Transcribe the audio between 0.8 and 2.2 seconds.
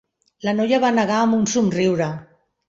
va negar amb un somriure.